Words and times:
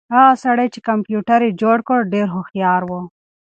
هغه 0.15 0.33
سړی 0.43 0.67
چې 0.73 0.79
کمپیوټر 0.89 1.39
یې 1.47 1.51
جوړ 1.61 1.77
کړ 1.87 1.99
ډېر 2.13 2.27
هوښیار 2.35 2.81
و. 2.89 2.91